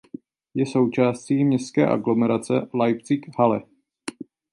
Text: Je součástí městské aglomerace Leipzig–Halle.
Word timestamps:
Je 0.55 0.65
součástí 0.65 1.43
městské 1.45 1.87
aglomerace 1.87 2.53
Leipzig–Halle. 2.73 3.61